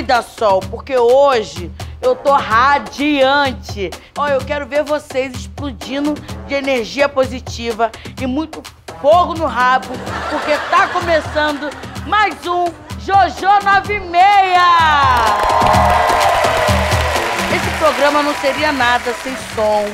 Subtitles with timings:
[0.00, 3.90] cuida, Sol, porque hoje eu tô radiante.
[4.16, 6.14] Ó, eu quero ver vocês explodindo
[6.46, 8.62] de energia positiva e muito
[8.98, 9.88] fogo no rabo,
[10.30, 11.68] porque tá começando
[12.06, 12.64] mais um
[12.98, 14.14] Jojo 96!
[17.54, 19.84] Esse programa não seria nada sem som,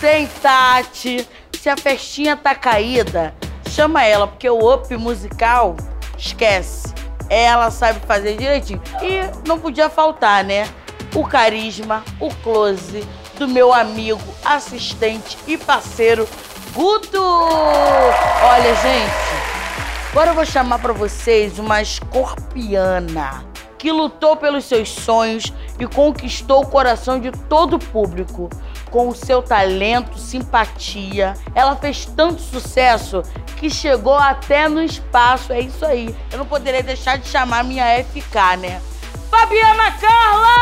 [0.00, 1.26] sem Tati.
[1.60, 3.34] Se a festinha tá caída,
[3.68, 5.76] chama ela, porque o up musical,
[6.16, 6.91] esquece.
[7.32, 8.82] Ela sabe fazer direitinho.
[9.00, 10.68] E não podia faltar, né?
[11.14, 13.02] O carisma, o close
[13.38, 16.28] do meu amigo, assistente e parceiro,
[16.74, 17.22] Guto!
[17.22, 23.44] Olha, gente, agora eu vou chamar pra vocês uma escorpiana
[23.78, 28.48] que lutou pelos seus sonhos e conquistou o coração de todo o público.
[28.92, 33.22] Com o seu talento, simpatia, ela fez tanto sucesso
[33.56, 35.50] que chegou até no espaço.
[35.52, 36.14] É isso aí.
[36.30, 38.82] Eu não poderia deixar de chamar minha FK, né?
[39.30, 40.56] Fabiana Carla!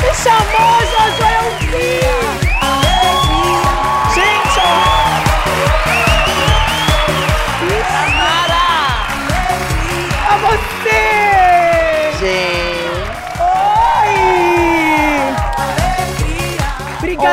[0.00, 2.25] Me chamou, Jojo, eu vi!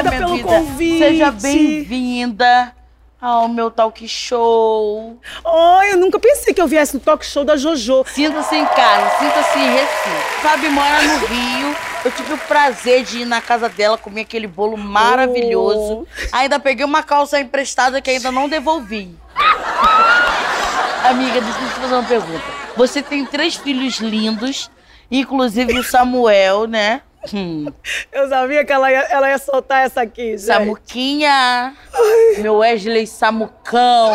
[0.04, 0.98] Obrigada Oh, pelo vida, convite.
[1.00, 2.76] Seja bem-vinda
[3.22, 5.18] ao meu talk show.
[5.44, 8.04] Oi, eu nunca pensei que eu viesse no talk show da Jojo.
[8.08, 10.42] Sinta-se em casa, sinta-se em Recife.
[10.42, 11.76] Fabi mora no Rio.
[12.04, 16.06] Eu tive o prazer de ir na casa dela, comer aquele bolo maravilhoso.
[16.34, 19.16] Ainda peguei uma calça emprestada que ainda não devolvi.
[21.09, 22.44] Amiga, deixa eu te fazer uma pergunta.
[22.76, 24.70] Você tem três filhos lindos,
[25.09, 27.02] inclusive o Samuel, né?
[27.33, 27.66] Hum.
[28.11, 30.41] Eu sabia que ela ia, ela ia soltar essa aqui, gente.
[30.41, 31.75] Samuquinha.
[32.39, 34.13] Meu Wesley Samucão.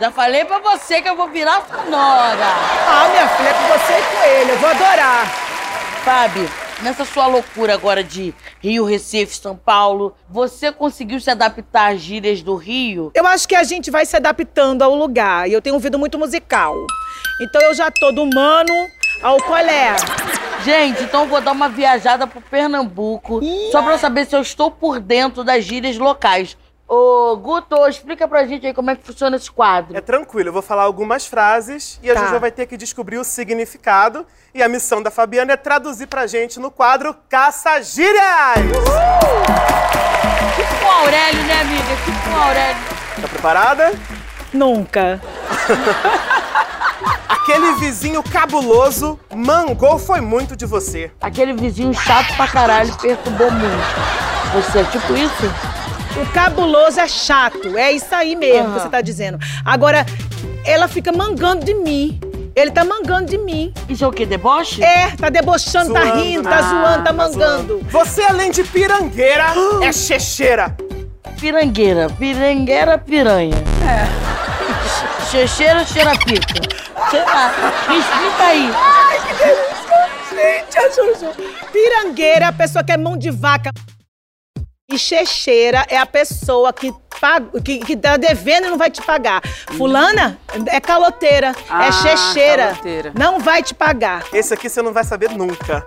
[0.00, 2.46] Já falei pra você que eu vou virar sonora.
[2.88, 4.52] Ah, minha filha, é com você e com ele.
[4.52, 5.26] Eu vou adorar.
[6.02, 6.48] Fábio,
[6.82, 12.40] nessa sua loucura agora de Rio, Recife, São Paulo, você conseguiu se adaptar às gírias
[12.40, 13.10] do Rio?
[13.14, 15.46] Eu acho que a gente vai se adaptando ao lugar.
[15.48, 16.74] E eu tenho ouvido muito musical.
[17.42, 18.24] Então eu já tô do
[19.22, 19.96] ao colé.
[20.64, 23.40] Gente, então eu vou dar uma viajada pro Pernambuco,
[23.72, 26.56] só pra saber se eu estou por dentro das gírias locais.
[26.86, 29.96] Ô, Guto, explica pra gente aí como é que funciona esse quadro.
[29.96, 32.24] É tranquilo, eu vou falar algumas frases e a Tá.
[32.26, 34.26] Jojo vai ter que descobrir o significado.
[34.52, 38.20] E a missão da Fabiana é traduzir pra gente no quadro Caça Gírias!
[40.56, 41.96] Tipo o Aurélio, né, amiga?
[42.04, 42.82] Tipo o Aurélio.
[43.22, 43.92] Tá preparada?
[44.52, 45.20] Nunca.
[47.30, 51.12] Aquele vizinho cabuloso mangou foi muito de você.
[51.20, 54.52] Aquele vizinho chato pra caralho perturbou muito.
[54.54, 56.20] Você é tipo isso?
[56.20, 57.78] O cabuloso é chato.
[57.78, 58.74] É isso aí mesmo Aham.
[58.74, 59.38] que você tá dizendo.
[59.64, 60.04] Agora,
[60.64, 62.18] ela fica mangando de mim.
[62.56, 63.72] Ele tá mangando de mim.
[63.88, 64.26] Isso é o quê?
[64.26, 64.82] Deboche?
[64.82, 66.50] É, tá debochando, tá Zoando, rindo, né?
[66.50, 67.38] tá zoando, tá Tá mangando.
[67.68, 67.86] zoando.
[67.90, 69.46] Você, além de pirangueira,
[69.82, 70.76] é checheira.
[71.40, 72.10] Pirangueira.
[72.18, 73.54] Pirangueira, piranha.
[73.88, 74.30] É.
[75.30, 76.54] Checheira, cheira-pica.
[77.10, 77.52] Sei lá.
[77.88, 78.70] Me explica aí.
[80.30, 81.32] Gente, a Jojo.
[81.72, 83.70] Pirangueira é a pessoa que é mão de vaca.
[84.92, 89.00] E checheira é a pessoa que, paga, que, que tá devendo e não vai te
[89.00, 89.40] pagar.
[89.76, 92.66] Fulana é caloteira, é Ah, checheira.
[92.70, 93.12] caloteira.
[93.16, 94.24] Não vai te pagar.
[94.32, 95.86] Esse aqui você não vai saber nunca.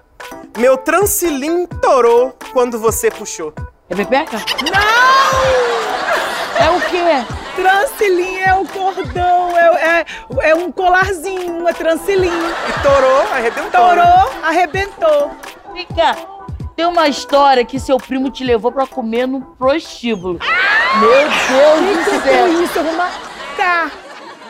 [0.57, 3.53] Meu transilim torou quando você puxou.
[3.89, 4.37] É pepeca?
[4.71, 6.65] Não!
[6.65, 7.42] É o quê?
[7.55, 12.27] Transilim é o cordão, é, é, é um colarzinho, é transilim.
[12.29, 13.63] E torou, arrebentou.
[13.63, 14.03] né?
[14.03, 15.31] Torou, arrebentou.
[15.73, 16.15] Fica.
[16.75, 20.39] Tem uma história que seu primo te levou pra comer no prostíbulo.
[20.99, 22.63] Meu Deus do Foi céu.
[22.63, 23.91] isso, eu vou matar.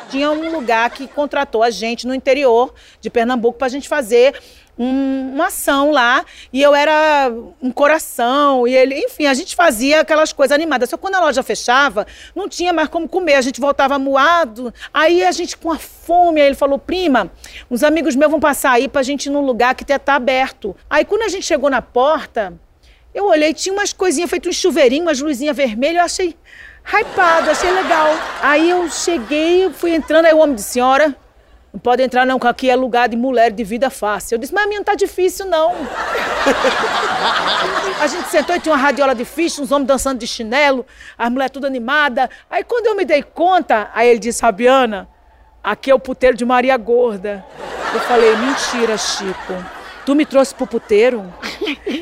[0.09, 4.39] Tinha um lugar que contratou a gente no interior de Pernambuco pra gente fazer
[4.77, 6.25] um- uma ação lá.
[6.51, 7.31] E eu era
[7.61, 10.89] um coração, e ele, enfim, a gente fazia aquelas coisas animadas.
[10.89, 12.05] Só quando a loja fechava,
[12.35, 13.35] não tinha mais como comer.
[13.35, 14.73] A gente voltava moado.
[14.93, 17.31] Aí a gente com a fome, aí ele falou, prima,
[17.69, 20.75] uns amigos meus vão passar aí pra gente ir num lugar que tá aberto.
[20.89, 22.53] Aí quando a gente chegou na porta,
[23.13, 26.35] eu olhei, tinha umas coisinhas feitas um chuveirinho, umas luzinhas vermelhas, eu achei
[26.85, 28.07] hypado, achei legal.
[28.41, 31.15] Aí eu cheguei, fui entrando, aí o homem disse, senhora,
[31.73, 34.35] não pode entrar não, que aqui é lugar de mulher de vida fácil.
[34.35, 35.73] Eu disse, mas a minha não tá difícil não.
[37.99, 40.85] a gente sentou e tinha uma radiola de ficha, uns homens dançando de chinelo,
[41.17, 42.29] as mulheres tudo animadas.
[42.47, 45.09] Aí quando eu me dei conta, aí ele disse, Fabiana,
[45.63, 47.43] aqui é o puteiro de Maria Gorda.
[47.91, 49.65] Eu falei, mentira, Chico.
[50.05, 51.33] Tu me trouxe pro puteiro?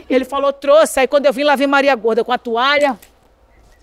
[0.09, 0.99] Ele falou, trouxe.
[0.99, 2.99] Aí quando eu vim lá, vi Maria Gorda com a toalha,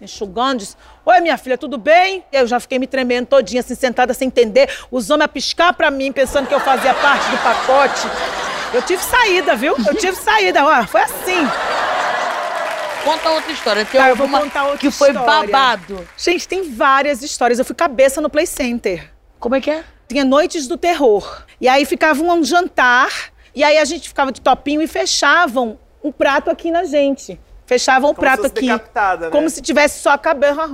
[0.03, 0.77] enxugando, disse,
[1.11, 2.23] Oi, minha filha, tudo bem?
[2.31, 4.69] Eu já fiquei me tremendo todinha, assim, sentada sem entender.
[4.91, 8.07] Os homens a piscar pra mim, pensando que eu fazia parte do pacote.
[8.75, 9.75] Eu tive saída, viu?
[9.87, 11.49] Eu tive saída, ó, foi assim.
[13.03, 13.87] Conta outra história.
[13.87, 15.51] Tem Tá, eu vou contar outra que foi história.
[15.51, 16.07] babado.
[16.15, 17.59] Gente, tem várias histórias.
[17.59, 19.11] Eu fui cabeça no Play Center.
[19.41, 19.85] Como é que é?
[20.09, 21.43] Tinha noites do terror.
[21.59, 26.13] E aí ficava um jantar, e aí a gente ficava de topinho e fechavam um
[26.13, 27.41] prato aqui na gente.
[27.69, 28.67] Fechavam o Como prato aqui.
[28.67, 28.81] né?
[29.31, 30.69] Como se tivesse só a cabeça.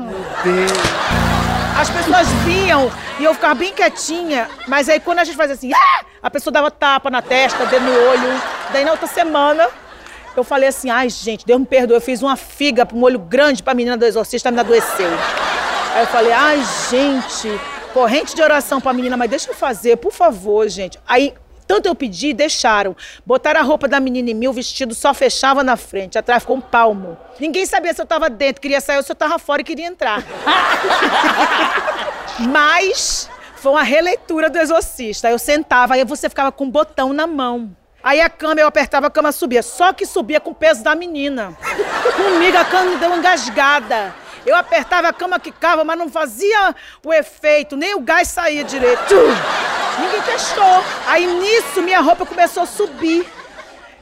[1.77, 2.89] As pessoas vinham
[3.19, 6.53] e eu ficava bem quietinha, mas aí quando a gente fazia assim, "Ah!", a pessoa
[6.53, 8.41] dava tapa na testa, dedo no olho.
[8.73, 9.69] Daí na outra semana
[10.37, 13.61] eu falei assim: ai gente, Deus me perdoe, eu fiz uma figa, um olho grande
[13.61, 15.11] pra menina do exorcista, me adoeceu.
[15.97, 17.61] Aí eu falei: ai gente,
[17.93, 20.97] corrente de oração pra menina, mas deixa eu fazer, por favor, gente.
[21.09, 21.35] Aí.
[21.67, 22.97] Tanto eu pedi, deixaram.
[23.25, 26.19] Botaram a roupa da menina em mim, o vestido só fechava na frente.
[26.19, 27.17] Atrás ficou um palmo.
[27.41, 29.87] Ninguém sabia se eu tava dentro, queria sair ou se eu tava fora e queria
[29.87, 30.23] entrar.
[32.41, 35.31] Mas foi uma releitura do Exorcista.
[35.31, 37.75] Eu sentava, aí você ficava com um botão na mão.
[38.03, 39.63] Aí a cama, eu apertava, a cama subia.
[39.63, 41.57] Só que subia com o peso da menina.
[42.15, 44.15] Comigo a cama me deu uma engasgada.
[44.47, 46.75] Eu apertava a cama, quicava, mas não fazia
[47.05, 49.15] o efeito, nem o gás saía direito.
[49.99, 50.85] Ninguém testou.
[51.07, 53.27] Aí nisso minha roupa começou a subir.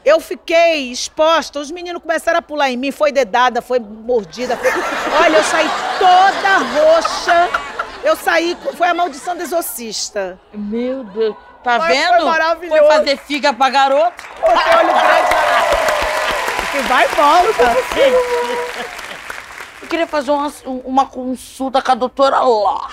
[0.05, 4.57] Eu fiquei exposta, os meninos começaram a pular em mim, foi dedada, foi mordida.
[4.57, 4.73] foi-
[5.23, 7.49] Olha, eu saí toda roxa.
[8.03, 10.41] Eu saí, foi a maldição do exorcista.
[10.53, 11.37] Meu Deus.
[11.63, 12.27] Tá Mas foi vendo?
[12.27, 12.81] maravilhoso.
[12.81, 14.25] Foi fazer figa pra garoto.
[14.41, 15.31] Botei olho grande.
[16.73, 19.02] Que vai e volta.
[19.93, 20.51] Eu queria fazer uma,
[20.87, 22.89] uma consulta com a doutora lá.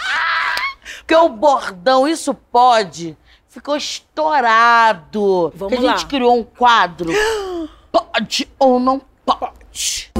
[0.97, 3.17] Porque o bordão, isso pode,
[3.47, 5.49] ficou estourado.
[5.55, 6.09] Vamos Porque a gente lá.
[6.09, 7.09] criou um quadro.
[7.89, 10.11] Pode ou não pode?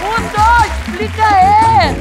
[0.00, 0.58] Mudou,
[0.88, 1.94] explica aí.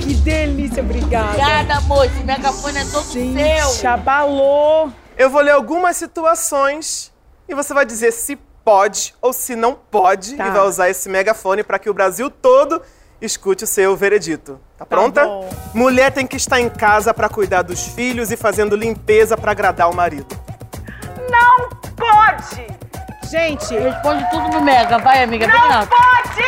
[0.00, 1.28] Que delícia, obrigada.
[1.28, 2.04] Obrigada, amor.
[2.04, 3.90] Esse megafone é todo Gente, seu.
[3.90, 4.92] abalou.
[5.16, 7.12] Eu vou ler algumas situações
[7.48, 10.46] e você vai dizer se pode ou se não pode Tá.
[10.46, 12.80] e vai usar esse megafone para que o Brasil todo
[13.20, 14.58] escute o seu veredito.
[14.78, 15.24] Tá pronta?
[15.24, 15.48] bom.
[15.74, 19.90] Mulher tem que estar em casa para cuidar dos filhos e fazendo limpeza para agradar
[19.90, 20.34] o marido.
[21.30, 22.66] Não pode!
[23.30, 24.98] Gente, Responde tudo no mega.
[24.98, 25.46] Vai, amiga.
[25.46, 25.86] Lá.
[25.86, 26.42] pode!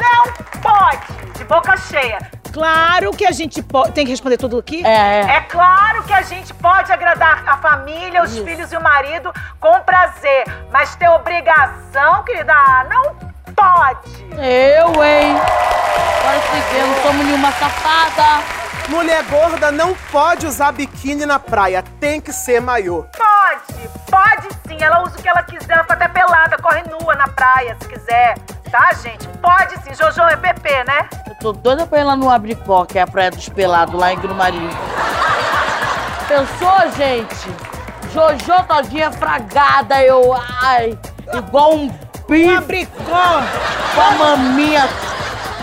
[0.00, 1.38] Não pode!
[1.38, 2.18] De boca cheia.
[2.52, 3.92] Claro que a gente pode.
[3.92, 4.84] Tem que responder tudo aqui?
[4.84, 5.20] É, é.
[5.36, 8.44] É claro que a gente pode agradar a família, os Isso.
[8.44, 12.54] filhos e o marido com prazer, mas ter obrigação, querida,
[12.88, 13.14] não
[13.54, 14.24] pode.
[14.32, 15.36] Eu, hein?
[16.20, 16.40] Agora
[16.72, 18.60] vê, não somos nenhuma safada.
[18.88, 23.04] Mulher gorda não pode usar biquíni na praia, tem que ser maiô.
[23.16, 24.82] Pode, pode sim.
[24.82, 27.88] Ela usa o que ela quiser, ela fica até pelada, corre nua na praia se
[27.88, 28.34] quiser.
[28.70, 29.26] Tá, gente?
[29.42, 29.94] Pode sim.
[29.94, 31.08] Jojo é PP, né?
[31.26, 34.12] Eu tô doida pra ir lá no Abricó, que é a praia dos pelados, lá
[34.12, 34.58] em Grumari.
[36.28, 37.50] Pensou, gente?
[38.12, 40.96] Jojo todinha fragada, eu, ai,
[41.34, 41.90] igual um Um
[42.28, 43.42] bife abricó!
[43.94, 44.88] com a maminha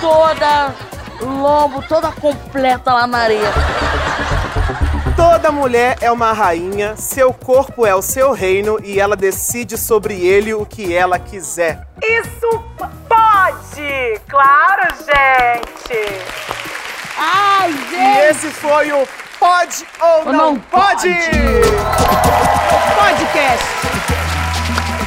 [0.01, 0.73] toda,
[1.21, 3.51] lombo, toda completa lá na areia.
[5.15, 10.13] Toda mulher é uma rainha, seu corpo é o seu reino e ela decide sobre
[10.15, 11.87] ele o que ela quiser.
[12.03, 12.63] Isso
[13.77, 14.21] pode!
[14.27, 16.23] Claro, gente!
[17.17, 18.19] Ai, E gente!
[18.29, 19.07] esse foi o
[19.39, 21.07] Pode ou Ou Não, não pode?
[21.13, 21.37] pode?
[22.97, 23.65] Podcast!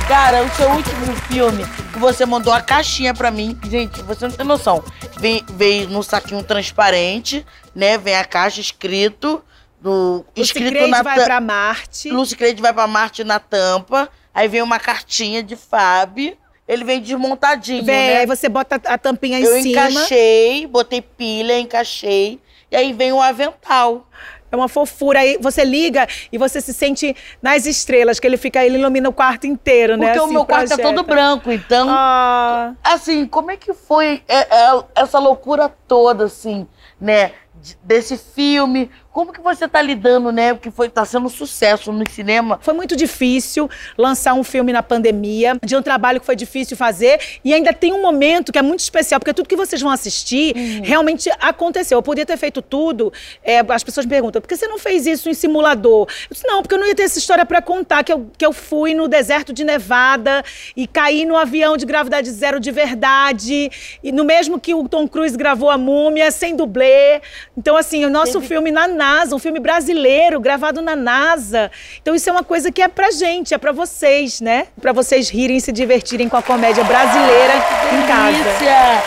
[0.07, 4.35] Cara, o seu último filme, que você mandou a caixinha pra mim, gente, você não
[4.37, 4.83] tem noção.
[5.19, 7.97] Vem, veio num saquinho transparente, né?
[7.99, 9.43] Vem a caixa escrito.
[9.83, 12.11] No, O escrito Cicrede na vai ta- pra Marte.
[12.11, 14.09] Lucy Creide vai pra Marte na tampa.
[14.35, 16.37] Aí vem uma cartinha de Fábio.
[16.71, 18.17] Ele vem desmontadinho, Vem, né?
[18.19, 19.89] aí você bota a tampinha em Eu cima.
[19.89, 22.39] encaixei, botei pilha, encaixei.
[22.71, 24.07] E aí vem o avental.
[24.53, 25.19] É uma fofura.
[25.21, 29.13] Aí você liga e você se sente nas estrelas, que ele fica, ele ilumina o
[29.13, 30.07] quarto inteiro, né?
[30.07, 30.95] Porque o assim, meu quarto é projeta.
[30.95, 31.89] todo branco, então...
[31.91, 36.67] Ah, Assim, como é que foi é, é, essa loucura toda, assim,
[37.01, 37.33] né?
[37.63, 38.91] De- Desse filme.
[39.13, 40.55] Como que você tá lidando, né?
[40.55, 42.61] Porque foi, tá sendo um sucesso no cinema.
[42.63, 47.19] Foi muito difícil lançar um filme na pandemia, de um trabalho que foi difícil fazer.
[47.45, 50.55] E ainda tem um momento que é muito especial, porque tudo que vocês vão assistir
[50.85, 51.99] realmente aconteceu.
[51.99, 53.13] Eu podia ter feito tudo.
[53.43, 56.07] é, as pessoas me perguntam, por que você não fez isso em simulador?
[56.31, 58.47] Eu disse, não, porque eu não ia ter essa história pra contar, que eu, que
[58.47, 60.45] eu fui no deserto de Nevada
[60.77, 63.71] e caí no avião de gravidade zero de verdade.
[64.05, 67.21] E no mesmo que o Tom Cruise gravou a múmia, sem dublê.
[67.57, 71.71] Então, assim, o nosso filme na NASA, um filme brasileiro, gravado na NASA.
[72.01, 74.69] Então, isso é uma coisa que é pra gente, é pra vocês, né?
[74.81, 77.55] Pra vocês rirem e se divertirem com a comédia brasileira
[77.93, 79.03] em casa.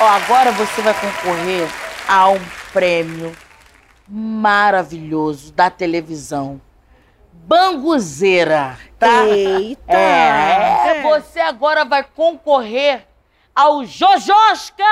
[0.00, 1.68] Ó, agora você vai concorrer
[2.08, 2.40] a um
[2.72, 3.36] prêmio
[4.08, 6.60] maravilhoso da televisão.
[7.32, 9.26] Banguzeira, tá?
[9.26, 9.92] Eita!
[9.92, 11.02] É, É.
[11.02, 13.06] você agora vai concorrer
[13.54, 14.84] ao Jojosca!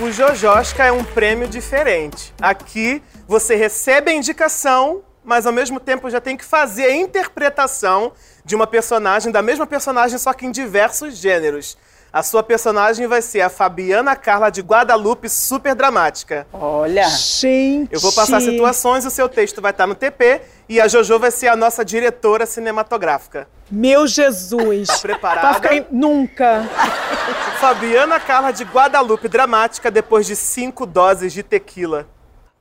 [0.00, 2.32] O Jojosca é um prêmio diferente.
[2.40, 8.12] Aqui você recebe a indicação, mas ao mesmo tempo já tem que fazer a interpretação
[8.44, 11.76] de uma personagem, da mesma personagem, só que em diversos gêneros.
[12.12, 16.46] A sua personagem vai ser a Fabiana Carla de Guadalupe, super dramática.
[16.52, 17.92] Olha, Gente!
[17.92, 21.30] Eu vou passar situações, o seu texto vai estar no TP e a Jojo vai
[21.30, 23.48] ser a nossa diretora cinematográfica.
[23.70, 24.86] Meu Jesus!
[24.88, 25.40] Tá preparada?
[25.48, 25.86] Pra ficar em...
[25.90, 26.62] Nunca!
[27.60, 32.06] Fabiana Carla de Guadalupe, dramática depois de cinco doses de tequila.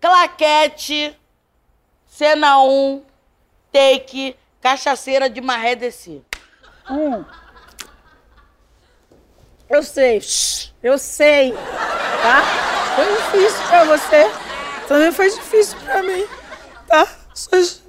[0.01, 1.15] claquete,
[2.07, 3.03] cena 1,
[3.71, 6.23] take, cachaceira de maré descer.
[9.69, 10.21] Eu sei,
[10.81, 12.41] eu sei, tá?
[12.95, 14.31] Foi difícil pra você,
[14.87, 16.25] também foi difícil pra mim,
[16.87, 17.05] tá?
[17.33, 17.86] Vocês- Hum.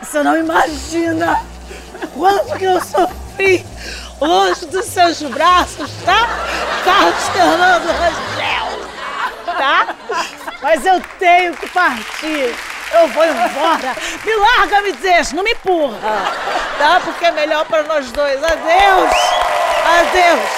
[0.00, 1.40] Você não imagina
[2.14, 3.64] quanto que eu sofri
[4.20, 6.28] longe dos seus braços, tá?
[6.84, 8.88] Carlos Fernando Rangel,
[9.46, 9.94] tá?
[10.62, 12.54] Mas eu tenho que partir.
[12.92, 13.96] Eu vou embora.
[14.24, 15.96] Me larga, me deixa, não me empurra.
[16.76, 17.00] Tá?
[17.04, 18.42] Porque é melhor para nós dois.
[18.42, 19.12] Adeus.
[20.00, 20.50] Adeus.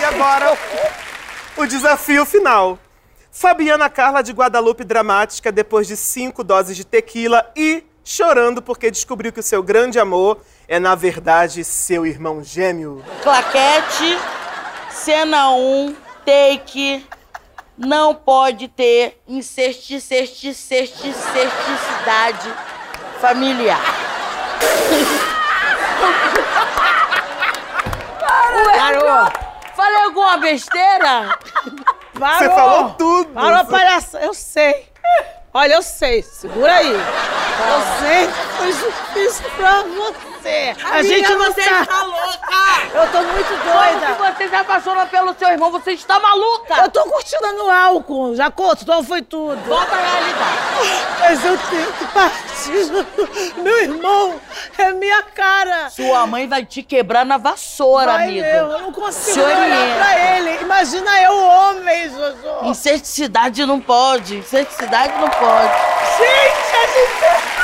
[0.00, 0.56] E agora,
[1.56, 2.78] o desafio final.
[3.38, 9.30] Fabiana Carla de Guadalupe, dramática depois de cinco doses de tequila e chorando porque descobriu
[9.30, 13.04] que o seu grande amor é, na verdade, seu irmão gêmeo.
[13.22, 14.18] Claquete,
[14.88, 17.06] cena 1, take,
[17.76, 22.54] não pode ter incesti, cesti, cesti, cesticidade
[23.20, 23.82] familiar.
[28.78, 29.30] Parou.
[29.76, 31.38] Falei alguma besteira?
[32.18, 32.38] Parou.
[32.38, 33.28] Você falou tudo.
[33.32, 34.18] Parou, palhaça.
[34.20, 34.86] Eu sei.
[35.52, 36.22] Olha, eu sei.
[36.22, 36.92] Segura aí.
[36.92, 40.76] Eu sei que foi difícil pra você.
[40.92, 41.80] A gente não você tá...
[41.82, 42.56] está louca!
[42.94, 44.06] Eu tô muito Como doida.
[44.06, 45.70] que você se apaixona pelo seu irmão?
[45.72, 46.74] Você está maluca!
[46.82, 48.36] Eu tô curtindo no álcool.
[48.36, 49.56] Já conto, então foi tudo.
[49.66, 51.16] Volta à realidade.
[51.18, 53.56] Mas eu tenho que partir.
[53.60, 54.34] Meu irmão
[54.78, 55.90] é minha cara.
[55.90, 58.42] Sua mãe vai te quebrar na vassoura, Vai amiga.
[58.46, 60.62] meu, eu não consigo Se olhar pra ele.
[60.62, 61.45] Imagina eu,
[62.64, 64.36] Incerticidade não pode.
[64.36, 65.72] Incerticidade não pode.
[66.18, 66.86] Gente, a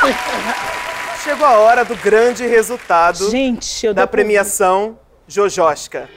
[0.09, 0.73] gente...
[1.23, 4.99] Chegou a hora do grande resultado Gente, eu da premiação
[5.29, 6.09] Jojosca.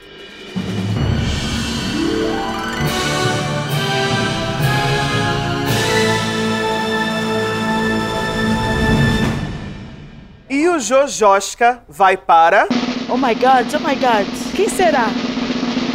[10.50, 12.66] E o Jojosca vai para
[13.08, 14.26] Oh my God, oh my God.
[14.56, 15.06] Quem será?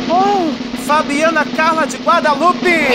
[0.09, 2.89] Oh, Fabiana Carla de Guadalupe!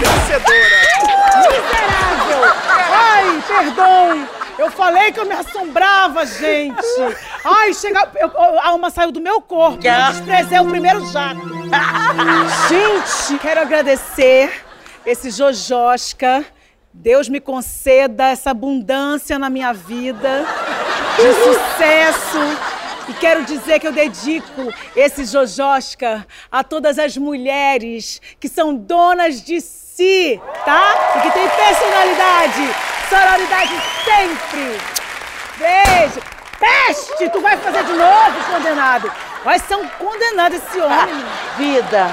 [0.00, 0.80] Vencedora!
[1.36, 2.54] miserável!
[2.92, 4.28] Ai, perdão!
[4.58, 6.76] Eu falei que eu me assombrava, gente!
[7.44, 8.08] Ai, chega.
[8.16, 9.84] eu- eu- a alma saiu do meu corpo.
[9.86, 11.40] Eu desprezei o primeiro jato.
[12.68, 14.64] gente, quero agradecer
[15.04, 16.44] esse Jojosca.
[16.92, 20.44] Deus me conceda essa abundância na minha vida
[21.16, 22.73] de sucesso.
[23.08, 29.42] E quero dizer que eu dedico esse Jojosca a todas as mulheres que são donas
[29.42, 30.94] de si, tá?
[31.16, 32.74] E que têm personalidade,
[33.08, 33.72] sororidade
[34.04, 34.78] sempre.
[35.58, 36.34] Beijo.
[36.58, 37.28] Peste!
[37.28, 39.12] Tu vai fazer de novo, condenado.
[39.44, 41.24] Vai ser um condenado esse homem.
[41.58, 42.06] Vida,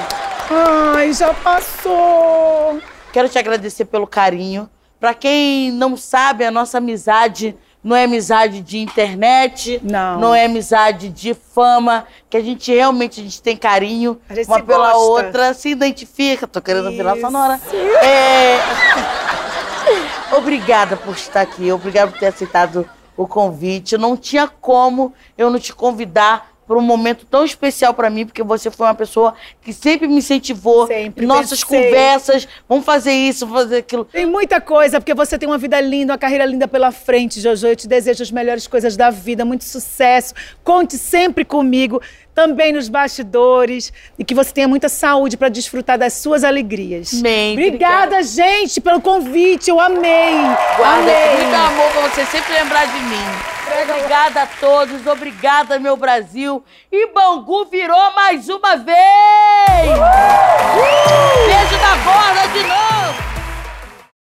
[0.93, 2.81] Ai, já passou.
[3.13, 4.69] quero te agradecer pelo carinho.
[4.99, 10.19] Pra quem não sabe, a nossa amizade não é amizade de internet, Não.
[10.19, 14.61] não é amizade de fama, que a gente realmente a gente tem carinho gente uma
[14.61, 14.97] pela gosta.
[14.97, 16.45] outra, se identifica.
[16.47, 17.59] Tô querendo virar sonora.
[18.03, 18.57] É...
[20.37, 23.97] Obrigada por estar aqui, obrigada por ter aceitado o convite.
[23.97, 28.41] Não tinha como eu não te convidar por um momento tão especial pra mim, porque
[28.41, 30.87] você foi uma pessoa que sempre me incentivou.
[30.87, 31.83] Sempre Nossas pensei.
[31.89, 34.05] conversas, vamos fazer isso, vamos fazer aquilo.
[34.05, 37.67] Tem muita coisa, porque você tem uma vida linda, uma carreira linda pela frente, Jojo.
[37.67, 40.33] Eu te desejo as melhores coisas da vida, muito sucesso.
[40.63, 42.01] Conte sempre comigo,
[42.33, 47.15] também nos bastidores, e que você tenha muita saúde para desfrutar das suas alegrias.
[47.15, 47.51] Amém.
[47.51, 49.69] Obrigada, gente, pelo convite.
[49.69, 50.35] Eu amei.
[50.77, 51.35] Guarda amei.
[51.35, 53.60] muito amor pra você sempre lembrar de mim.
[53.71, 56.63] Obrigada a todos, obrigada, meu Brasil.
[56.91, 58.97] E Bangu virou mais uma vez!
[60.77, 61.47] Uhul!
[61.47, 63.30] Beijo da borda de novo!